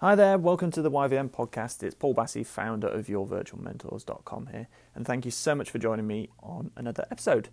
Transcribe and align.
Hi 0.00 0.14
there, 0.14 0.38
welcome 0.38 0.70
to 0.70 0.80
the 0.80 0.92
YVM 0.92 1.30
podcast. 1.30 1.82
It's 1.82 1.96
Paul 1.96 2.14
Bassey, 2.14 2.46
founder 2.46 2.86
of 2.86 3.08
yourvirtualmentors.com 3.08 4.50
here, 4.52 4.68
and 4.94 5.04
thank 5.04 5.24
you 5.24 5.32
so 5.32 5.56
much 5.56 5.72
for 5.72 5.78
joining 5.78 6.06
me 6.06 6.28
on 6.38 6.70
another 6.76 7.04
episode. 7.10 7.48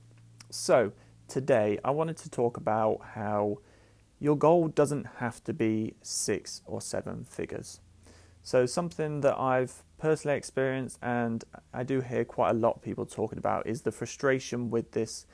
So, 0.52 0.92
today 1.28 1.79
I 1.84 1.89
wanted 1.89 2.18
to 2.18 2.29
talk 2.29 2.55
about 2.55 3.00
how 3.16 3.62
your 4.20 4.38
goal 4.38 4.68
doesn't 4.68 5.08
have 5.18 5.44
to 5.46 5.54
be 5.54 5.96
six 6.04 6.62
or 6.68 6.81
seven 6.81 7.26
figures. 7.28 7.79
So, 8.44 8.67
something 8.67 9.21
that 9.21 9.39
I've 9.39 9.81
personally 9.97 10.37
experienced 10.37 10.99
and 11.01 11.43
I 11.73 11.81
do 11.81 12.01
hear 12.01 12.23
quite 12.25 12.51
a 12.51 12.53
lot 12.53 12.75
of 12.75 12.83
people 12.83 13.07
talking 13.07 13.39
about 13.39 13.65
is 13.65 13.81
the 13.81 13.91
frustration 13.91 14.69
with 14.69 14.91
this 14.91 15.25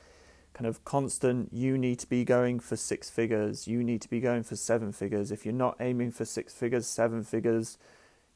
kind 0.53 0.67
of 0.67 0.83
constant 0.83 1.53
you 1.53 1.77
need 1.77 1.99
to 1.99 2.07
be 2.07 2.23
going 2.23 2.59
for 2.59 2.75
six 2.75 3.09
figures, 3.09 3.67
you 3.67 3.83
need 3.83 4.01
to 4.01 4.09
be 4.09 4.19
going 4.19 4.43
for 4.43 4.55
seven 4.55 4.91
figures. 4.91 5.31
If 5.31 5.45
you're 5.45 5.53
not 5.53 5.77
aiming 5.79 6.11
for 6.11 6.25
six 6.25 6.53
figures, 6.53 6.87
seven 6.87 7.23
figures, 7.23 7.77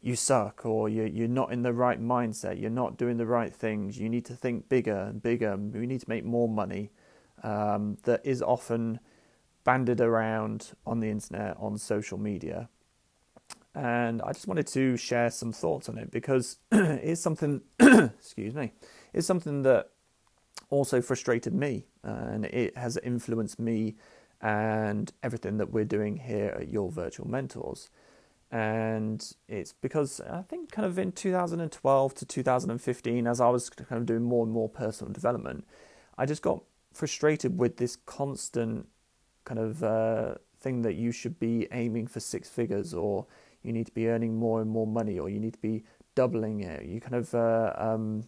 you 0.01 0.15
suck 0.15 0.65
or 0.65 0.87
you're, 0.87 1.07
you're 1.07 1.27
not 1.27 1.51
in 1.51 1.63
the 1.63 1.73
right 1.73 2.01
mindset, 2.01 2.59
you're 2.61 2.69
not 2.69 2.97
doing 2.97 3.17
the 3.17 3.25
right 3.25 3.53
things, 3.53 3.99
you 3.99 4.07
need 4.07 4.25
to 4.25 4.33
think 4.33 4.69
bigger 4.69 4.97
and 4.97 5.21
bigger, 5.21 5.57
we 5.57 5.87
need 5.87 6.01
to 6.01 6.09
make 6.09 6.23
more 6.23 6.47
money. 6.47 6.91
Um, 7.43 7.97
that 8.03 8.21
is 8.23 8.41
often 8.41 8.99
banded 9.63 9.99
around 9.99 10.71
on 10.85 10.99
the 10.99 11.09
internet, 11.09 11.57
on 11.59 11.77
social 11.77 12.17
media. 12.17 12.69
And 13.73 14.21
I 14.21 14.31
just 14.31 14.47
wanted 14.47 14.67
to 14.67 14.95
share 14.95 15.29
some 15.29 15.51
thoughts 15.51 15.89
on 15.89 15.97
it 15.97 16.11
because 16.11 16.57
it's 16.71 17.19
something, 17.19 17.61
excuse 17.79 18.55
me, 18.55 18.71
it's 19.13 19.27
something 19.27 19.63
that 19.63 19.89
also 20.75 21.01
frustrated 21.01 21.53
me, 21.53 21.85
uh, 22.03 22.27
and 22.33 22.45
it 22.45 22.77
has 22.77 22.97
influenced 22.97 23.59
me 23.59 23.95
and 24.41 25.13
everything 25.23 25.57
that 25.57 25.71
we're 25.71 25.85
doing 25.85 26.17
here 26.17 26.55
at 26.59 26.69
Your 26.69 26.91
Virtual 26.91 27.27
Mentors. 27.27 27.89
And 28.51 29.25
it's 29.47 29.73
because 29.73 30.21
I 30.21 30.41
think 30.41 30.71
kind 30.71 30.85
of 30.85 30.99
in 30.99 31.11
2012 31.13 32.13
to 32.15 32.25
2015, 32.25 33.27
as 33.27 33.41
I 33.41 33.49
was 33.49 33.69
kind 33.69 33.99
of 33.99 34.05
doing 34.05 34.23
more 34.23 34.43
and 34.43 34.51
more 34.51 34.69
personal 34.69 35.11
development, 35.13 35.65
I 36.17 36.25
just 36.25 36.41
got 36.41 36.61
frustrated 36.93 37.57
with 37.57 37.77
this 37.77 37.95
constant 37.95 38.87
kind 39.45 39.59
of 39.59 39.83
uh, 39.83 40.35
thing 40.59 40.81
that 40.83 40.95
you 40.95 41.11
should 41.11 41.39
be 41.39 41.67
aiming 41.71 42.07
for 42.07 42.19
six 42.19 42.49
figures 42.49 42.93
or 42.93 43.25
you 43.63 43.73
need 43.73 43.87
to 43.87 43.93
be 43.93 44.07
earning 44.07 44.35
more 44.35 44.61
and 44.61 44.69
more 44.69 44.87
money 44.87 45.17
or 45.17 45.29
you 45.29 45.39
need 45.39 45.53
to 45.53 45.59
be 45.59 45.83
doubling 46.13 46.61
it. 46.61 46.85
You 46.85 47.01
kind 47.01 47.15
of 47.15 47.33
uh, 47.33 47.73
um, 47.77 48.23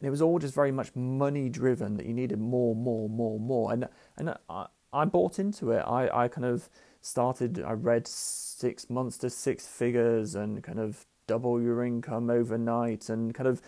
and 0.00 0.06
it 0.06 0.10
was 0.10 0.22
all 0.22 0.38
just 0.38 0.54
very 0.54 0.72
much 0.72 0.94
money 0.96 1.50
driven 1.50 1.96
that 1.98 2.06
you 2.06 2.14
needed 2.14 2.38
more, 2.38 2.74
more, 2.74 3.08
more, 3.08 3.38
more. 3.38 3.72
And 3.72 3.86
and 4.16 4.34
I, 4.48 4.66
I 4.92 5.04
bought 5.04 5.38
into 5.38 5.72
it. 5.72 5.80
I, 5.80 6.24
I 6.24 6.28
kind 6.28 6.46
of 6.46 6.70
started. 7.02 7.62
I 7.62 7.72
read 7.72 8.06
six 8.06 8.88
months 8.88 9.18
to 9.18 9.30
six 9.30 9.66
figures 9.66 10.34
and 10.34 10.62
kind 10.62 10.80
of 10.80 11.06
double 11.26 11.60
your 11.62 11.84
income 11.84 12.30
overnight 12.30 13.08
and 13.08 13.34
kind 13.34 13.46
of 13.46 13.60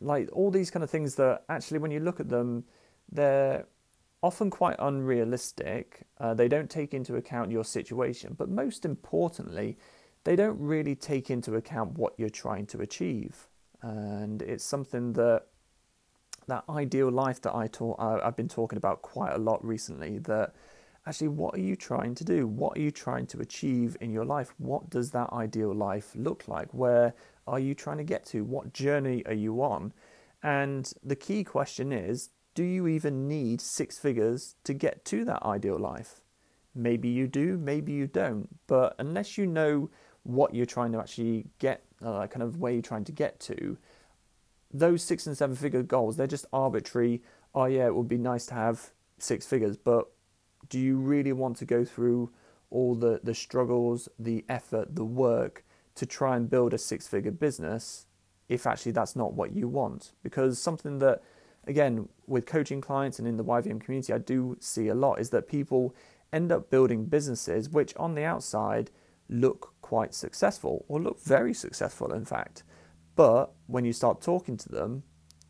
like 0.00 0.28
all 0.32 0.50
these 0.50 0.70
kind 0.70 0.84
of 0.84 0.90
things 0.90 1.14
that 1.16 1.44
actually, 1.48 1.78
when 1.78 1.90
you 1.90 2.00
look 2.00 2.20
at 2.20 2.28
them, 2.28 2.64
they're 3.10 3.66
often 4.22 4.50
quite 4.50 4.76
unrealistic. 4.78 6.02
Uh, 6.20 6.34
they 6.34 6.48
don't 6.48 6.68
take 6.68 6.92
into 6.92 7.16
account 7.16 7.50
your 7.50 7.64
situation, 7.64 8.34
but 8.36 8.48
most 8.50 8.84
importantly, 8.84 9.78
they 10.24 10.36
don't 10.36 10.58
really 10.60 10.94
take 10.94 11.30
into 11.30 11.54
account 11.54 11.96
what 11.98 12.12
you're 12.18 12.28
trying 12.28 12.66
to 12.66 12.80
achieve. 12.80 13.48
And 13.80 14.42
it's 14.42 14.64
something 14.64 15.14
that 15.14 15.46
that 16.48 16.64
ideal 16.68 17.10
life 17.10 17.40
that 17.42 17.54
I 17.54 17.68
talk, 17.68 17.96
I've 18.00 18.36
been 18.36 18.48
talking 18.48 18.76
about 18.76 19.02
quite 19.02 19.32
a 19.32 19.38
lot 19.38 19.64
recently. 19.64 20.18
That 20.18 20.54
actually, 21.06 21.28
what 21.28 21.54
are 21.54 21.60
you 21.60 21.76
trying 21.76 22.14
to 22.16 22.24
do? 22.24 22.46
What 22.46 22.76
are 22.76 22.80
you 22.80 22.90
trying 22.90 23.26
to 23.28 23.40
achieve 23.40 23.96
in 24.00 24.10
your 24.10 24.24
life? 24.24 24.52
What 24.58 24.90
does 24.90 25.10
that 25.12 25.32
ideal 25.32 25.74
life 25.74 26.12
look 26.14 26.48
like? 26.48 26.72
Where 26.74 27.14
are 27.46 27.60
you 27.60 27.74
trying 27.74 27.98
to 27.98 28.04
get 28.04 28.26
to? 28.26 28.44
What 28.44 28.72
journey 28.72 29.24
are 29.26 29.34
you 29.34 29.62
on? 29.62 29.92
And 30.42 30.92
the 31.02 31.16
key 31.16 31.44
question 31.44 31.92
is 31.92 32.30
do 32.54 32.64
you 32.64 32.88
even 32.88 33.28
need 33.28 33.60
six 33.60 33.98
figures 33.98 34.56
to 34.64 34.74
get 34.74 35.04
to 35.06 35.24
that 35.24 35.44
ideal 35.44 35.78
life? 35.78 36.22
Maybe 36.74 37.08
you 37.08 37.28
do, 37.28 37.56
maybe 37.56 37.92
you 37.92 38.06
don't. 38.06 38.48
But 38.66 38.96
unless 38.98 39.38
you 39.38 39.46
know 39.46 39.90
what 40.24 40.54
you're 40.54 40.66
trying 40.66 40.92
to 40.92 40.98
actually 40.98 41.46
get, 41.58 41.84
uh, 42.04 42.26
kind 42.26 42.42
of 42.42 42.58
where 42.58 42.72
you're 42.72 42.82
trying 42.82 43.04
to 43.04 43.12
get 43.12 43.38
to, 43.40 43.78
those 44.72 45.02
six 45.02 45.26
and 45.26 45.36
seven 45.36 45.56
figure 45.56 45.82
goals, 45.82 46.16
they're 46.16 46.26
just 46.26 46.46
arbitrary. 46.52 47.22
Oh, 47.54 47.64
yeah, 47.64 47.86
it 47.86 47.94
would 47.94 48.08
be 48.08 48.18
nice 48.18 48.46
to 48.46 48.54
have 48.54 48.90
six 49.18 49.46
figures, 49.46 49.76
but 49.76 50.10
do 50.68 50.78
you 50.78 50.96
really 50.96 51.32
want 51.32 51.56
to 51.58 51.64
go 51.64 51.84
through 51.84 52.30
all 52.70 52.94
the, 52.94 53.20
the 53.22 53.34
struggles, 53.34 54.08
the 54.18 54.44
effort, 54.48 54.94
the 54.94 55.04
work 55.04 55.64
to 55.94 56.06
try 56.06 56.36
and 56.36 56.50
build 56.50 56.74
a 56.74 56.78
six 56.78 57.06
figure 57.06 57.30
business 57.30 58.06
if 58.48 58.66
actually 58.66 58.92
that's 58.92 59.16
not 59.16 59.32
what 59.34 59.52
you 59.52 59.68
want? 59.68 60.12
Because 60.22 60.58
something 60.58 60.98
that, 60.98 61.22
again, 61.66 62.08
with 62.26 62.46
coaching 62.46 62.80
clients 62.80 63.18
and 63.18 63.26
in 63.26 63.36
the 63.36 63.44
YVM 63.44 63.80
community, 63.80 64.12
I 64.12 64.18
do 64.18 64.56
see 64.60 64.88
a 64.88 64.94
lot 64.94 65.18
is 65.18 65.30
that 65.30 65.48
people 65.48 65.94
end 66.32 66.52
up 66.52 66.70
building 66.70 67.06
businesses 67.06 67.70
which 67.70 67.96
on 67.96 68.14
the 68.14 68.24
outside 68.24 68.90
look 69.30 69.74
quite 69.80 70.14
successful 70.14 70.84
or 70.88 71.00
look 71.00 71.20
very 71.20 71.54
successful, 71.54 72.12
in 72.12 72.24
fact. 72.24 72.62
But 73.18 73.50
when 73.66 73.84
you 73.84 73.92
start 73.92 74.20
talking 74.20 74.56
to 74.58 74.68
them, 74.68 75.02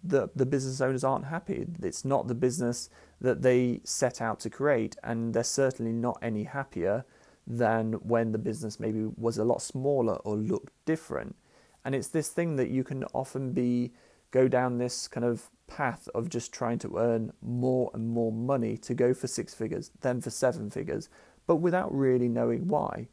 the, 0.02 0.30
the 0.34 0.46
business 0.46 0.80
owners 0.80 1.04
aren't 1.04 1.26
happy. 1.26 1.66
It's 1.82 2.02
not 2.02 2.26
the 2.26 2.34
business 2.34 2.88
that 3.20 3.42
they 3.42 3.82
set 3.84 4.22
out 4.22 4.40
to 4.40 4.48
create, 4.48 4.96
and 5.04 5.34
they're 5.34 5.44
certainly 5.44 5.92
not 5.92 6.18
any 6.22 6.44
happier 6.44 7.04
than 7.46 7.92
when 7.92 8.32
the 8.32 8.38
business 8.38 8.80
maybe 8.80 9.04
was 9.18 9.36
a 9.36 9.44
lot 9.44 9.60
smaller 9.60 10.14
or 10.24 10.34
looked 10.34 10.72
different. 10.86 11.36
And 11.84 11.94
it's 11.94 12.08
this 12.08 12.30
thing 12.30 12.56
that 12.56 12.70
you 12.70 12.84
can 12.84 13.04
often 13.12 13.52
be 13.52 13.92
go 14.30 14.48
down 14.48 14.78
this 14.78 15.06
kind 15.06 15.26
of 15.26 15.50
path 15.66 16.08
of 16.14 16.30
just 16.30 16.54
trying 16.54 16.78
to 16.78 16.96
earn 16.96 17.34
more 17.42 17.90
and 17.92 18.08
more 18.08 18.32
money 18.32 18.78
to 18.78 18.94
go 18.94 19.12
for 19.12 19.26
six 19.26 19.52
figures, 19.52 19.90
then 20.00 20.22
for 20.22 20.30
seven 20.30 20.70
figures, 20.70 21.10
but 21.46 21.56
without 21.56 21.94
really 21.94 22.30
knowing 22.30 22.66
why. 22.66 23.08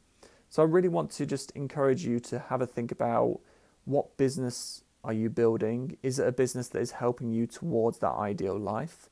So 0.50 0.64
I 0.64 0.66
really 0.66 0.88
want 0.88 1.12
to 1.12 1.26
just 1.26 1.52
encourage 1.52 2.06
you 2.06 2.22
to 2.22 2.40
have 2.40 2.62
a 2.62 2.66
think 2.66 2.94
about 2.94 3.42
what 3.86 4.18
business 4.18 4.84
are 5.04 5.14
you 5.14 5.30
building? 5.30 5.98
Is 6.04 6.20
it 6.20 6.28
a 6.28 6.32
business 6.32 6.68
that 6.70 6.80
is 6.80 6.92
helping 6.92 7.32
you 7.32 7.48
towards 7.48 8.00
that 8.00 8.14
ideal 8.14 8.58
life? 8.58 9.10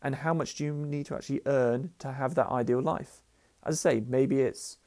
And 0.00 0.16
how 0.16 0.34
much 0.34 0.56
do 0.56 0.64
you 0.64 0.72
need 0.72 1.06
to 1.06 1.14
actually 1.14 1.42
earn 1.46 1.90
to 1.98 2.12
have 2.12 2.34
that 2.36 2.48
ideal 2.48 2.80
life? 2.80 3.22
As 3.64 3.84
I 3.84 3.90
say, 3.90 4.02
maybe 4.06 4.40
it's 4.40 4.78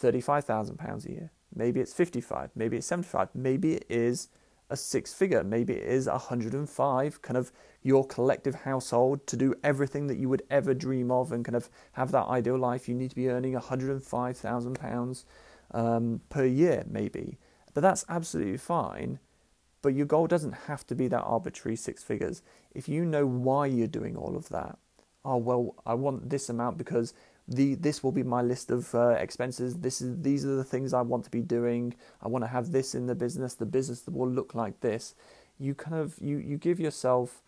£35,000 0.00 1.06
a 1.06 1.10
year, 1.10 1.30
maybe 1.54 1.80
it's 1.80 1.92
55, 1.92 2.50
maybe 2.54 2.76
it's 2.76 2.86
75, 2.86 3.28
maybe 3.34 3.74
it 3.74 3.86
is 3.88 4.28
a 4.70 4.76
six 4.76 5.12
figure, 5.12 5.44
maybe 5.44 5.74
it 5.74 5.82
is 5.82 6.06
105, 6.06 7.22
kind 7.22 7.36
of 7.36 7.52
your 7.82 8.06
collective 8.06 8.54
household 8.54 9.26
to 9.26 9.36
do 9.36 9.54
everything 9.62 10.06
that 10.06 10.16
you 10.16 10.28
would 10.28 10.42
ever 10.50 10.74
dream 10.74 11.10
of 11.10 11.32
and 11.32 11.44
kind 11.44 11.56
of 11.56 11.68
have 11.92 12.12
that 12.12 12.26
ideal 12.26 12.58
life. 12.58 12.88
You 12.88 12.94
need 12.94 13.10
to 13.10 13.16
be 13.16 13.28
earning 13.28 13.54
£105,000 13.54 15.24
um, 15.72 16.20
per 16.28 16.44
year, 16.44 16.84
maybe. 16.88 17.38
But 17.74 17.82
that's 17.82 18.04
absolutely 18.08 18.56
fine. 18.56 19.18
But 19.82 19.94
your 19.94 20.06
goal 20.06 20.26
doesn't 20.26 20.52
have 20.52 20.86
to 20.88 20.94
be 20.94 21.08
that 21.08 21.22
arbitrary 21.22 21.76
six 21.76 22.02
figures. 22.02 22.42
If 22.74 22.88
you 22.88 23.04
know 23.04 23.26
why 23.26 23.66
you're 23.66 23.86
doing 23.86 24.16
all 24.16 24.36
of 24.36 24.48
that, 24.50 24.78
oh 25.24 25.36
well, 25.36 25.74
I 25.86 25.94
want 25.94 26.30
this 26.30 26.48
amount 26.48 26.78
because 26.78 27.14
the 27.48 27.74
this 27.74 28.02
will 28.02 28.12
be 28.12 28.22
my 28.22 28.42
list 28.42 28.70
of 28.70 28.94
uh, 28.94 29.10
expenses. 29.10 29.78
This 29.78 30.00
is 30.00 30.20
these 30.22 30.44
are 30.44 30.54
the 30.54 30.64
things 30.64 30.92
I 30.92 31.02
want 31.02 31.24
to 31.24 31.30
be 31.30 31.42
doing. 31.42 31.94
I 32.22 32.28
want 32.28 32.44
to 32.44 32.48
have 32.48 32.70
this 32.72 32.94
in 32.94 33.06
the 33.06 33.14
business. 33.14 33.54
The 33.54 33.66
business 33.66 34.02
that 34.02 34.14
will 34.14 34.28
look 34.30 34.54
like 34.54 34.80
this. 34.80 35.14
You 35.58 35.74
kind 35.74 35.96
of 35.96 36.16
you 36.20 36.38
you 36.38 36.58
give 36.58 36.78
yourself 36.78 37.42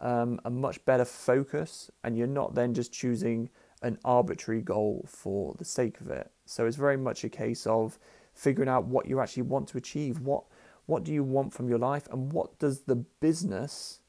um, 0.00 0.40
a 0.44 0.50
much 0.50 0.84
better 0.84 1.04
focus, 1.04 1.90
and 2.04 2.16
you're 2.16 2.26
not 2.26 2.54
then 2.54 2.74
just 2.74 2.92
choosing 2.92 3.50
an 3.82 3.98
arbitrary 4.04 4.60
goal 4.60 5.04
for 5.08 5.54
the 5.58 5.64
sake 5.64 6.00
of 6.00 6.10
it. 6.10 6.30
So 6.46 6.66
it's 6.66 6.76
very 6.76 6.96
much 6.96 7.24
a 7.24 7.28
case 7.28 7.66
of 7.66 7.98
figuring 8.38 8.68
out 8.68 8.84
what 8.84 9.06
you 9.06 9.20
actually 9.20 9.42
want 9.42 9.66
to 9.68 9.78
achieve. 9.78 10.20
What 10.20 10.44
what 10.86 11.04
do 11.04 11.12
you 11.12 11.22
want 11.22 11.52
from 11.52 11.68
your 11.68 11.78
life, 11.78 12.08
and 12.10 12.32
what 12.32 12.58
does 12.58 12.80
the 12.82 12.96
business? 12.96 14.00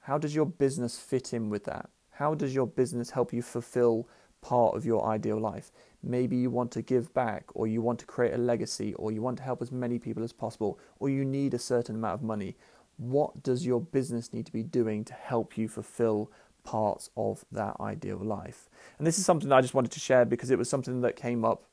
How 0.00 0.18
does 0.18 0.34
your 0.34 0.44
business 0.44 0.98
fit 0.98 1.32
in 1.32 1.48
with 1.48 1.64
that? 1.64 1.88
How 2.10 2.34
does 2.34 2.54
your 2.54 2.66
business 2.66 3.10
help 3.10 3.32
you 3.32 3.40
fulfill 3.40 4.06
part 4.42 4.76
of 4.76 4.84
your 4.84 5.06
ideal 5.06 5.40
life? 5.40 5.70
Maybe 6.02 6.36
you 6.36 6.50
want 6.50 6.70
to 6.72 6.82
give 6.82 7.14
back, 7.14 7.44
or 7.54 7.66
you 7.66 7.80
want 7.80 7.98
to 8.00 8.06
create 8.06 8.34
a 8.34 8.38
legacy, 8.38 8.92
or 8.94 9.10
you 9.10 9.22
want 9.22 9.38
to 9.38 9.42
help 9.42 9.62
as 9.62 9.72
many 9.72 9.98
people 9.98 10.22
as 10.22 10.32
possible, 10.32 10.78
or 10.98 11.08
you 11.08 11.24
need 11.24 11.54
a 11.54 11.58
certain 11.58 11.94
amount 11.94 12.14
of 12.14 12.22
money. 12.22 12.56
What 12.98 13.42
does 13.42 13.64
your 13.64 13.80
business 13.80 14.32
need 14.34 14.44
to 14.46 14.52
be 14.52 14.62
doing 14.62 15.04
to 15.04 15.14
help 15.14 15.56
you 15.56 15.66
fulfill 15.68 16.30
parts 16.62 17.08
of 17.16 17.44
that 17.52 17.76
ideal 17.80 18.18
life? 18.18 18.68
And 18.98 19.06
this 19.06 19.18
is 19.18 19.24
something 19.24 19.48
that 19.48 19.56
I 19.56 19.62
just 19.62 19.74
wanted 19.74 19.92
to 19.92 20.00
share 20.00 20.26
because 20.26 20.50
it 20.50 20.58
was 20.58 20.68
something 20.68 21.00
that 21.00 21.16
came 21.16 21.44
up 21.44 21.64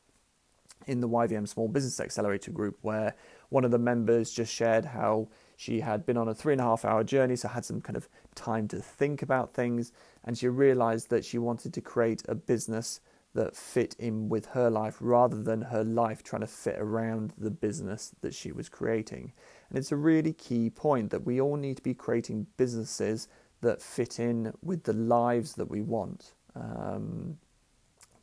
in 0.87 1.01
the 1.01 1.09
YVM 1.09 1.47
Small 1.47 1.67
Business 1.67 1.99
Accelerator 1.99 2.51
group, 2.51 2.77
where 2.81 3.15
one 3.49 3.65
of 3.65 3.71
the 3.71 3.79
members 3.79 4.31
just 4.31 4.53
shared 4.53 4.85
how 4.85 5.27
she 5.55 5.79
had 5.79 6.05
been 6.05 6.17
on 6.17 6.27
a 6.27 6.35
three 6.35 6.53
and 6.53 6.61
a 6.61 6.65
half 6.65 6.85
hour 6.85 7.03
journey, 7.03 7.35
so 7.35 7.47
had 7.47 7.65
some 7.65 7.81
kind 7.81 7.95
of 7.95 8.09
time 8.35 8.67
to 8.69 8.79
think 8.79 9.21
about 9.21 9.53
things, 9.53 9.91
and 10.23 10.37
she 10.37 10.47
realized 10.47 11.09
that 11.09 11.25
she 11.25 11.37
wanted 11.37 11.73
to 11.73 11.81
create 11.81 12.23
a 12.27 12.35
business 12.35 12.99
that 13.35 13.55
fit 13.55 13.95
in 13.99 14.29
with 14.29 14.47
her 14.47 14.69
life 14.69 14.97
rather 14.99 15.41
than 15.41 15.61
her 15.61 15.83
life 15.83 16.23
trying 16.23 16.41
to 16.41 16.47
fit 16.47 16.77
around 16.79 17.33
the 17.37 17.51
business 17.51 18.15
that 18.21 18.33
she 18.33 18.51
was 18.51 18.69
creating. 18.69 19.33
And 19.69 19.77
it's 19.77 19.91
a 19.91 19.97
really 19.97 20.33
key 20.33 20.69
point 20.69 21.11
that 21.11 21.25
we 21.25 21.39
all 21.39 21.57
need 21.57 21.77
to 21.77 21.83
be 21.83 21.93
creating 21.93 22.47
businesses 22.57 23.27
that 23.61 23.81
fit 23.81 24.19
in 24.19 24.53
with 24.61 24.83
the 24.83 24.93
lives 24.93 25.53
that 25.55 25.69
we 25.69 25.81
want 25.81 26.33
um, 26.55 27.37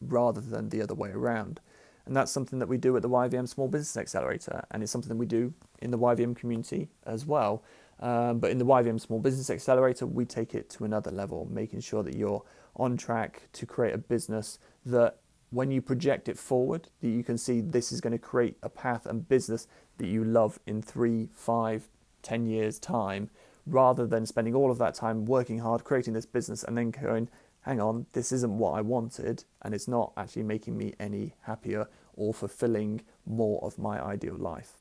rather 0.00 0.41
than 0.41 0.70
the 0.70 0.82
other 0.82 0.94
way 0.94 1.11
around. 1.11 1.61
And 2.06 2.16
that's 2.16 2.32
something 2.32 2.58
that 2.58 2.69
we 2.69 2.78
do 2.78 2.96
at 2.96 3.02
the 3.02 3.08
YVM 3.08 3.49
Small 3.49 3.69
Business 3.69 3.96
Accelerator, 3.96 4.64
and 4.70 4.82
it's 4.82 4.90
something 4.90 5.08
that 5.08 5.16
we 5.16 5.26
do 5.26 5.54
in 5.81 5.90
the 5.90 5.99
YVM 5.99 6.34
community 6.34 6.88
as 7.06 7.25
well. 7.25 7.62
Um, 8.00 8.40
but 8.40 8.50
in 8.50 8.58
the 8.58 8.64
YVM 8.64 9.00
Small 9.00 9.20
Business 9.20 9.50
Accelerator, 9.50 10.06
we 10.06 10.25
take 10.25 10.54
it 10.54 10.69
to 10.70 10.84
another 10.84 11.12
level, 11.12 11.46
making 11.50 11.81
sure 11.81 12.02
that 12.02 12.16
you're 12.16 12.43
on 12.75 12.96
track 12.96 13.49
to 13.52 13.66
create 13.66 13.94
a 13.94 13.99
business 13.99 14.58
that 14.84 15.19
when 15.50 15.70
you 15.70 15.81
project 15.82 16.28
it 16.28 16.38
forward, 16.38 16.88
that 17.00 17.08
you 17.08 17.22
can 17.22 17.38
see 17.38 17.60
this 17.60 17.93
is 17.93 18.00
going 18.00 18.12
to 18.12 18.19
create 18.19 18.56
a 18.62 18.69
path 18.69 19.06
and 19.06 19.28
business 19.28 19.69
that 19.99 20.06
you 20.06 20.25
love 20.25 20.58
in 20.66 20.82
three, 20.82 21.28
five, 21.32 21.88
ten 22.22 22.46
years' 22.46 22.78
time, 22.78 23.31
rather 23.66 24.06
than 24.06 24.26
spending 24.26 24.54
all 24.54 24.70
of 24.70 24.78
that 24.78 24.94
time 24.94 25.26
working 25.26 25.60
hard, 25.60 25.84
creating 25.84 26.14
this 26.14 26.26
business, 26.26 26.64
and 26.64 26.76
then 26.76 26.90
going, 26.90 27.28
hang 27.62 27.81
on, 27.81 28.06
this 28.12 28.32
isn't 28.32 28.59
what 28.59 28.73
I 28.73 28.81
wanted, 28.81 29.44
and 29.62 29.75
it's 29.75 29.88
not 29.88 30.12
actually 30.17 30.43
making 30.43 30.76
me 30.76 30.94
any 30.99 31.35
happier 31.43 31.88
or 32.14 32.35
fulfilling 32.35 33.03
more 33.25 33.62
of 33.64 33.79
my 33.79 34.03
ideal 34.03 34.37
life. 34.37 34.79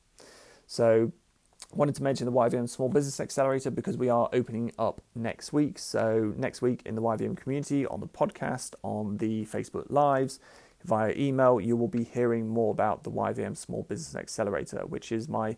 So, 0.66 1.12
wanted 1.74 1.94
to 1.94 2.02
mention 2.02 2.26
the 2.26 2.32
YVM 2.32 2.68
Small 2.68 2.88
Business 2.88 3.20
Accelerator 3.20 3.70
because 3.70 3.96
we 3.96 4.08
are 4.08 4.28
opening 4.32 4.72
up 4.78 5.00
next 5.14 5.52
week. 5.52 5.78
So, 5.78 6.34
next 6.36 6.60
week 6.60 6.82
in 6.84 6.94
the 6.94 7.02
YVM 7.02 7.36
community, 7.36 7.86
on 7.86 8.00
the 8.00 8.08
podcast, 8.08 8.74
on 8.82 9.18
the 9.18 9.46
Facebook 9.46 9.86
Lives, 9.88 10.40
via 10.84 11.14
email, 11.16 11.60
you 11.60 11.76
will 11.76 11.88
be 11.88 12.04
hearing 12.04 12.48
more 12.48 12.72
about 12.72 13.04
the 13.04 13.10
YVM 13.10 13.56
Small 13.56 13.84
Business 13.84 14.16
Accelerator, 14.16 14.80
which 14.86 15.12
is 15.12 15.28
my 15.28 15.56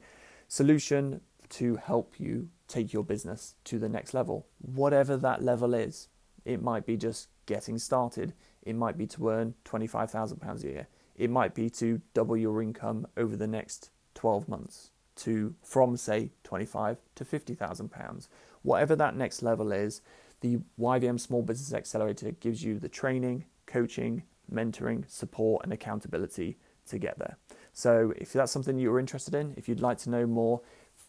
solution 0.48 1.20
to 1.48 1.76
help 1.76 2.18
you 2.18 2.48
take 2.68 2.92
your 2.92 3.04
business 3.04 3.54
to 3.64 3.78
the 3.78 3.88
next 3.88 4.14
level, 4.14 4.46
whatever 4.58 5.16
that 5.16 5.42
level 5.42 5.74
is. 5.74 6.08
It 6.44 6.62
might 6.62 6.86
be 6.86 6.96
just 6.96 7.28
getting 7.46 7.78
started, 7.78 8.34
it 8.62 8.74
might 8.74 8.96
be 8.96 9.06
to 9.08 9.28
earn 9.28 9.54
£25,000 9.64 10.62
a 10.62 10.66
year, 10.66 10.88
it 11.16 11.30
might 11.30 11.54
be 11.54 11.70
to 11.70 12.00
double 12.12 12.36
your 12.36 12.62
income 12.62 13.06
over 13.16 13.36
the 13.36 13.46
next 13.46 13.90
12 14.14 14.48
months 14.48 14.90
to 15.16 15.54
from 15.62 15.96
say 15.96 16.30
25 16.42 16.98
to 17.14 17.24
50,000 17.24 17.88
pounds. 17.88 18.28
Whatever 18.62 18.96
that 18.96 19.16
next 19.16 19.42
level 19.42 19.72
is, 19.72 20.00
the 20.40 20.58
YVM 20.78 21.20
Small 21.20 21.42
Business 21.42 21.72
Accelerator 21.72 22.32
gives 22.32 22.62
you 22.62 22.78
the 22.78 22.88
training, 22.88 23.44
coaching, 23.66 24.24
mentoring, 24.52 25.08
support 25.10 25.64
and 25.64 25.72
accountability 25.72 26.58
to 26.88 26.98
get 26.98 27.18
there. 27.18 27.36
So 27.72 28.12
if 28.16 28.32
that's 28.32 28.52
something 28.52 28.78
you're 28.78 29.00
interested 29.00 29.34
in, 29.34 29.54
if 29.56 29.68
you'd 29.68 29.80
like 29.80 29.98
to 29.98 30.10
know 30.10 30.26
more, 30.26 30.60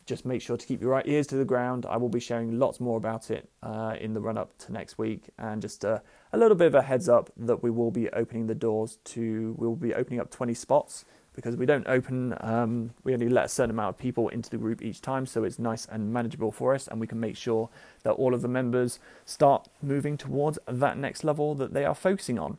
just 0.06 0.26
make 0.26 0.42
sure 0.42 0.58
to 0.58 0.66
keep 0.66 0.82
your 0.82 0.92
right 0.92 1.08
ears 1.08 1.28
to 1.28 1.36
the 1.36 1.46
ground. 1.46 1.86
I 1.86 1.98
will 1.98 2.10
be 2.10 2.20
sharing 2.20 2.60
lots 2.60 2.80
more 2.80 2.98
about 2.98 3.32
it 3.32 3.50
uh, 3.64 3.96
in 4.00 4.14
the 4.14 4.22
run 4.22 4.38
up 4.38 4.58
to 4.60 4.72
next 4.72 4.98
week, 4.98 5.30
and 5.38 5.62
just 5.62 5.84
a, 5.84 6.02
a 6.34 6.38
little 6.38 6.56
bit 6.56 6.68
of 6.68 6.76
a 6.76 6.82
heads 6.82 7.10
up 7.10 7.32
that 7.38 7.64
we 7.64 7.72
will 7.72 7.92
be 7.92 8.10
opening 8.10 8.48
the 8.48 8.56
doors 8.56 8.98
to, 9.06 9.56
we 9.58 9.68
will 9.68 9.76
be 9.76 9.94
opening 9.94 10.20
up 10.20 10.30
20 10.30 10.54
spots 10.54 11.06
because 11.36 11.58
we 11.58 11.66
don't 11.66 11.86
open, 11.88 12.34
um, 12.40 12.92
we 13.04 13.14
only 13.14 13.28
let 13.28 13.46
a 13.46 13.50
certain 13.50 13.72
amount 13.72 13.90
of 13.90 13.98
people 13.98 14.30
into 14.30 14.50
the 14.50 14.58
group 14.58 14.82
each 14.82 15.02
time, 15.02 15.26
so 15.26 15.44
it's 15.44 15.60
nice 15.60 15.86
and 15.86 16.14
manageable 16.14 16.52
for 16.52 16.74
us, 16.74 16.88
and 16.88 17.00
we 17.00 17.08
can 17.08 17.20
make 17.20 17.36
sure 17.36 17.70
that 18.04 18.12
all 18.12 18.34
of 18.34 18.42
the 18.42 18.48
members 18.48 19.00
start 19.26 19.68
moving 19.82 20.18
towards 20.18 20.58
that 20.68 20.98
next 20.98 21.24
level 21.24 21.54
that 21.56 21.74
they 21.74 21.84
are 21.84 21.96
focusing 21.96 22.40
on. 22.40 22.58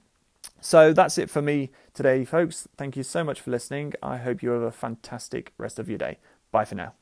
So 0.61 0.93
that's 0.93 1.19
it 1.19 1.31
for 1.31 1.43
me 1.43 1.71
today, 1.95 2.25
folks. 2.25 2.69
Thank 2.77 2.97
you 2.97 3.03
so 3.03 3.25
much 3.25 3.41
for 3.41 3.51
listening. 3.51 3.95
I 4.03 4.19
hope 4.19 4.43
you 4.43 4.51
have 4.51 4.63
a 4.63 4.73
fantastic 4.73 5.53
rest 5.59 5.79
of 5.79 5.89
your 5.89 5.99
day. 5.99 6.19
Bye 6.53 6.65
for 6.65 6.75
now. 6.75 6.93